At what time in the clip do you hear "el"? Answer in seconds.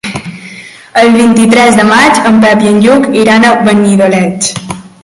1.01-1.09